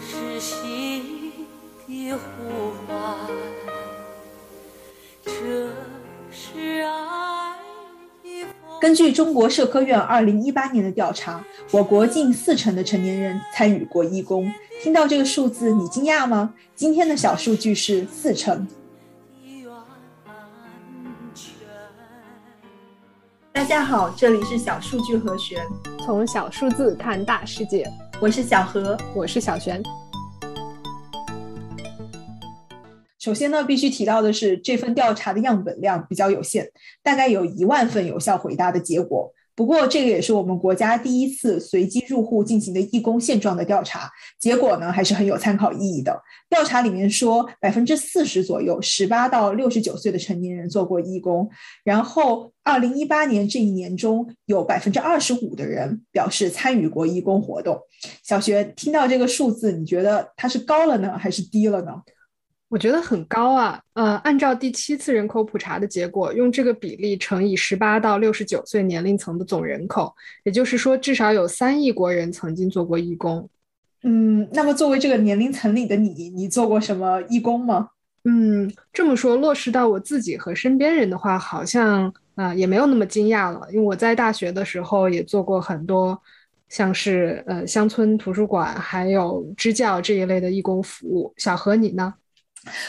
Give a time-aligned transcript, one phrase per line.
[0.00, 1.32] 是心
[1.88, 3.16] 的呼唤，
[5.24, 5.32] 这
[6.30, 7.56] 是爱
[8.22, 8.46] 的。
[8.80, 14.50] 根据中国社科院二零一八年的调查，我国近四成的成年人参与过义工。
[14.82, 16.54] 听到这个数字，你惊讶吗？
[16.74, 18.66] 今天的小数据是四成。
[23.52, 25.60] 大家好，这里是小数据和弦，
[26.06, 27.90] 从小数字看大世界。
[28.22, 29.82] 我是小何，我是小璇。
[33.18, 36.68] 首先呢，必须提到的是，这份调查的样本量比较有限，
[37.02, 39.32] 大概有一万份有效回答的结果。
[39.60, 46.18] 不过，这个也是我们国家第一次随机入户进行的义工现状的调查，结果呢还是很有参考意义的。
[46.48, 51.46] 调查里面说，百分之四十左右，十八到六十九岁的成年人做过义工。
[51.84, 57.78] 然后，二零一八年这一年中，有百分之二十五的人表示参与过义工活动。
[58.24, 61.92] 小学听到这个数字，你觉得它是高了呢，还是低了呢？
[62.70, 73.50] 我觉得很高啊，呃，按照第七次人口普查的结果，用这个比例乘以十八到六十九岁年龄层的总人口，也就是说，至少有三亿国人曾经做过义工。
[74.04, 77.88] 嗯，那么作为这个年龄层里的你，你做过什么义工吗？
[78.22, 86.16] 嗯，这么说落实到我自己和身边人的话，好像啊也没有那么惊讶了，因为我在大学的时候也做过很多，
[86.68, 91.34] 像是呃乡村图书馆还有支教这一类的义工服务。
[91.36, 92.14] 小何你呢？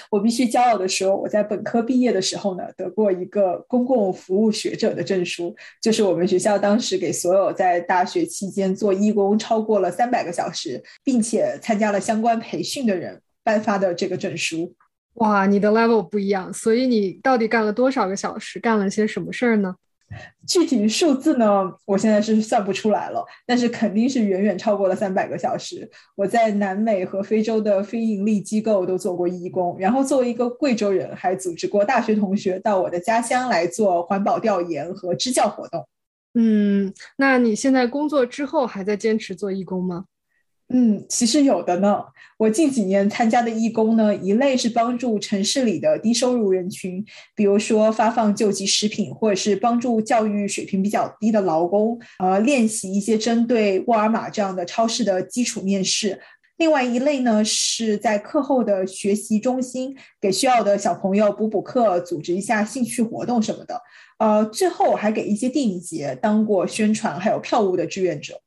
[0.10, 14.76] 我必须骄傲的说，我在本科毕业的时候呢，得过一个公共服务学者的证书，就是我们学校当时给所有在大学期间做义工超过了三百个小时，并且参加了相关培训的人颁发的这个证书。
[15.16, 19.76] 哇，你的 level 不一样，所以你到底干了多少个小时，干了些什么事儿呢？
[20.48, 25.90] 具体数字呢，我现在是算不出来了，但是肯定是远远超过了三百个小时。
[26.16, 35.88] 我在南美和非洲的非盈利机构都做过义工，然后作为一个贵州人，还组织过大学同学到我的家乡来做环保调研和支教活动。
[36.34, 40.06] 嗯，那你现在工作之后还在坚持做义工吗？
[40.74, 42.02] 嗯，其实有的呢。
[42.38, 47.06] 我近几年参加的义工呢，一类是帮助城市里的低收入人群，
[47.36, 56.20] 比如说发放救济食品，或者是帮助教育水平比较低的劳工，呃，练习一些针对沃尔玛这样的超市的基础面试。
[56.58, 63.80] 另外一类呢，是在课后的学习中心给需要的小朋友补补课，组织一下兴趣活动什么的。
[64.18, 68.42] 呃，最后还给一些电影节当过宣传还有票务的志愿者。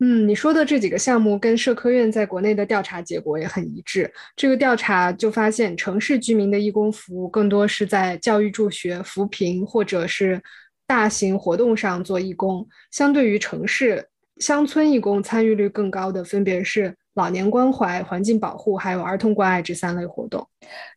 [0.00, 4.12] 嗯，你说的这几个项目跟社科院在国内的调查结果也很一致。
[4.34, 10.42] 这个调查就发现，城市居民的义工服务更多是在教育助学、扶贫或者是
[10.86, 14.04] 大型活动上做义工，相对于城市，
[14.38, 16.94] 乡村义工参与率更高的分别是。
[17.14, 20.46] 老年关怀、环境保护，还有儿童关爱这三类活动。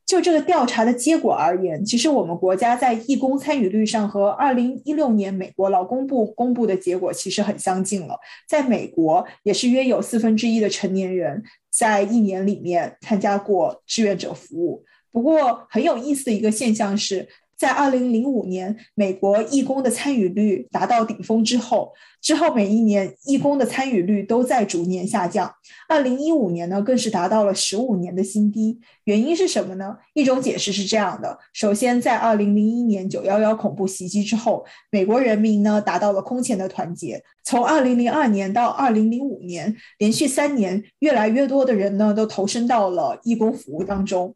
[0.05, 8.17] 就这个调查的结果而言，其实我们国家在义工参与率上和二零一六年美国劳工部公布的结果其实很相近了。
[8.47, 14.83] 在美国，也是约有四分之一的成年人在一年里面参加过志愿者服务。
[15.11, 17.27] 不过很有意思的一个现象是。
[17.57, 21.91] 在二零零五年，美国义工的参与率达到顶峰之后，
[22.21, 25.51] 之后每一年义工的参与率都在逐年下降。
[25.89, 28.79] 二零一五年呢，更是达到了十五年的新低。
[29.05, 29.97] 原因是什么呢？
[30.13, 37.23] 一种解释是这样的：首先，在二零零一年九幺幺恐怖袭击之后，美国人民呢达到了空前的团结。
[37.43, 44.35] 从二零零二年到二零零五年，连续三年，越来越多的人呢都投身到了义工服务当中。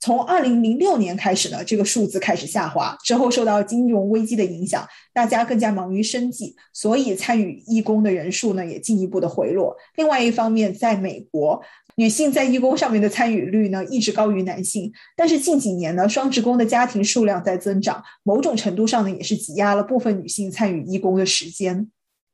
[0.00, 2.96] 从二零零六年开始呢，这个数字开始下滑。
[3.04, 9.76] 之后受到金融危机的影响，大家更加忙于生计，所以参与义工的人数呢也进一步的回落。
[9.96, 11.62] 另外一方面，在美国，
[11.96, 14.90] 女性在义工上面的参与率呢一直高于男性。
[15.14, 21.90] 但是近几年呢，双职工的家庭数量在增长，某种程度上呢也是挤压了部分女性参与义工的时间。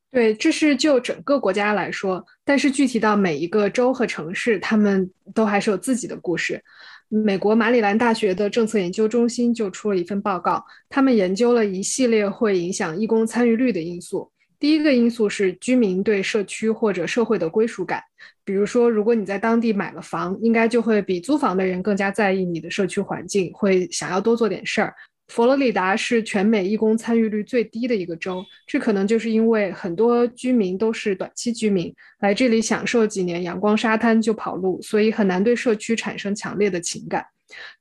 [0.09, 6.63] 对，这是就整个国家来说，但是具体到每一个州和城市，他们都还是有自己的故事。
[7.09, 14.31] 美国马里兰大学的政策研究中心就出了一份报告，他们研究了一系列会影响义工参与率的因素。
[14.59, 18.01] 第一个因素是居民对社区或者社会的归属感，
[18.43, 24.93] 比如说，如果你在当地买了房，应该就会比租房的人更加在意你的社区环境，会想要多做点事儿。
[25.27, 37.25] 佛罗里达是全美义工参与率最低的一个州，这可能就是因为很多居民都是短期居民，来这里享受几年阳光沙滩就跑路，所以很难对社区产生强烈的情感。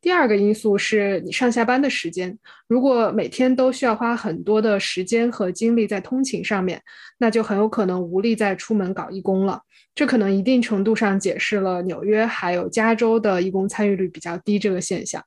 [0.01, 6.81] 第二个因素是你上下班的时间，如果每天都需要花很多的时间和精力在通勤上面，
[7.19, 9.61] 那就很有可能无力再出门搞义工了。
[9.95, 15.23] 这可能一定程度上解释了纽约还有加州的义工参与率比较低这个现象。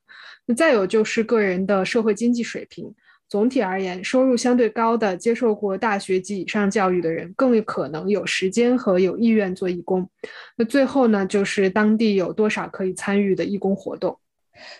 [0.46, 2.94] 那再有就是个人的社会经济水平。
[3.28, 10.08] 总体而言，收入相对高的、接受过大学及以上教育的人，更可能有时间和有意愿做义工。
[10.56, 14.18] 那最后呢，就是当地有多少可以参与的义工活动。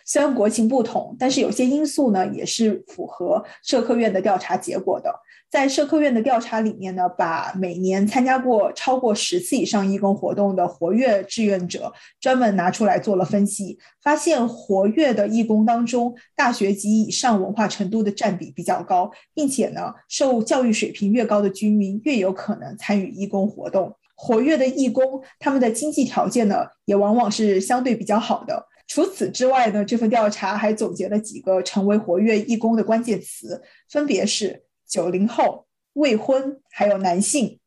[0.04, 5.14] 虽然国情不同，但是有些因素呢，也是符合社科院的调查结果的。
[5.50, 23.92] 在社科院的调查里面呢，把每年参加过超过十次以上义工活动的活跃志愿者专门拿出来做了分析，发现活跃的义工当中，大学及以上文化程度的占比比较高，并且呢，受教育水平越高的居民越有可能参与义工活动。
[24.14, 25.02] 活跃的义工，
[25.40, 28.68] 他们的经济条件呢，也往往是相对比较好的。
[28.90, 34.64] 除此之外呢，这份调查还总结了几个成为活跃义工的关键词，分别是。
[34.88, 37.60] 九零后、未婚还有男性，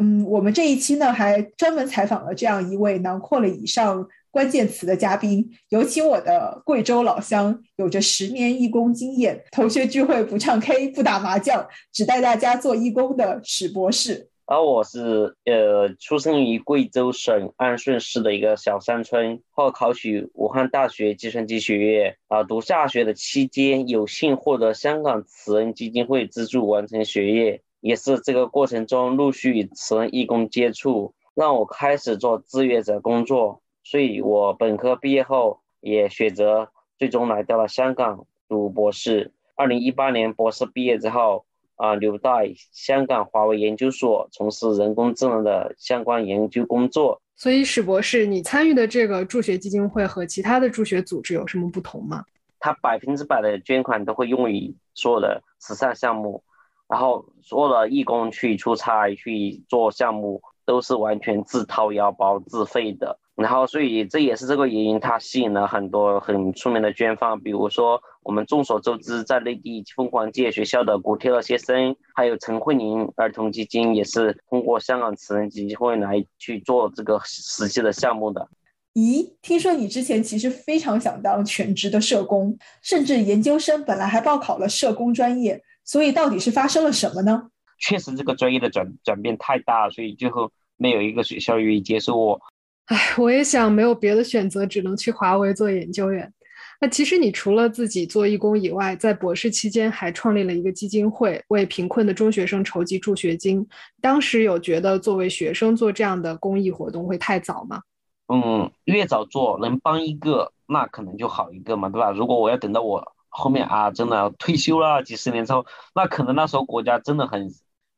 [0.00, 14.30] 嗯，我们这一期呢还专门采访了这样一位囊括了以上关键词的嘉宾，有请我的贵州老乡，有着十年义工经验，同学聚会不唱 K 不打麻将，只带大家做义工的史博士。
[14.46, 22.18] 而我是呃，出生于贵州省安顺市的一个小山村，后考取武汉大学计算机学院。
[22.28, 33.62] 啊，读大学的期间，有幸获得香港慈恩基金会资助完成学业，也是这个过程中陆续与慈恩义工接触，让我开始做志愿者工作。
[33.82, 36.68] 所以，我本科毕业后也选择
[36.98, 39.32] 最终来到了香港读博士。
[39.54, 41.46] 二零一八年博士毕业之后。
[41.76, 47.20] 啊，留在香港华为研究所从事人工智能的相关研究工作。
[47.36, 52.24] 所以，史博士，你参与的这个助学基金会和其他的助学组织有什么不同吗？
[52.60, 56.44] 他百分之百的捐款都会用于所有的慈善项目，
[56.88, 63.18] 然后所有的义工去出差去做项目都是完全自掏腰包自费的。
[63.34, 78.48] 然后，所以这也是这个原因，它吸引了很多很出名的捐方，比如说我们众所周知，在内地凤凰街学校的古天乐先生，还有陈慧琳儿童基金，也是通过香港慈善基金会来去做这个实际的项目的。
[78.94, 87.50] 咦，听说你之前其实非常想当全职的社工，甚至研究生本来还报考了社工专业，所以到底是发生了什么呢？
[87.78, 92.40] 确实，这个专业的转转变太大，所以最后没有一个学校愿意接受我。
[92.86, 96.32] 唉，我也想没有别的选择，只能去华为做研究员。
[96.80, 103.66] 那其实你除了自己做义工以外，在博士期间还创立了一个基金会，为贫困的中学生筹集助学金。
[104.00, 107.80] 当时有觉得作为学生做这样的公益活动会太早吗？
[108.28, 112.10] 嗯，越早做能帮一个，那可能就好一个嘛，对吧？
[112.10, 117.48] 如果我要等到我后面啊，真的退休了几十年之后，那可能那时候国家真的很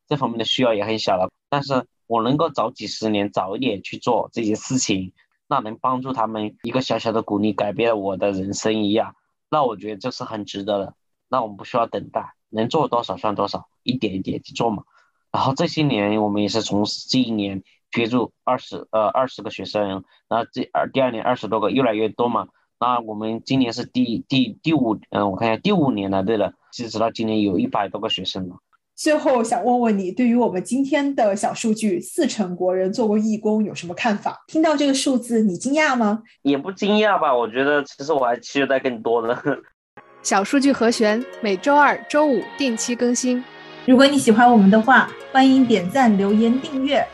[0.09, 1.31] 这方面的需要也很小了。
[1.49, 1.87] 但是。
[2.09, 5.13] 我能够早几十年早一点去做这些事情，
[5.49, 9.15] 那能帮助他们一个小小的鼓励，改变我的人生一样，
[9.51, 10.95] 那我觉得这是很值得的。
[11.29, 14.85] 那我们不需要等待，能做多少算多少，一点一点去做嘛。
[15.33, 22.49] 然后这些年我们也是从这一年捐助二十呃二十个学生，然后这二第二年二十多个，越来越多嘛。
[22.79, 28.57] 那我们今年是第第第五嗯，我看一下第五年了，对了，其实到今年有一百多个学生了。
[28.97, 34.43] 最后想问问你，对于我们今天的小数据，四成国人做过义工有什么看法？
[34.47, 36.23] 听到这个数字，你惊讶吗？
[36.43, 39.39] 也不惊讶吧，我觉得其实我还期待更多的。
[40.23, 43.45] 小数据和弦每周二、周五定期更新。
[43.85, 47.07] 如果你喜欢我们的话，欢迎点赞、留言、订阅。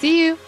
[0.00, 0.43] See you。